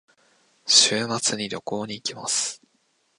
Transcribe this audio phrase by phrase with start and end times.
[0.65, 2.59] 週末に旅行に行きます。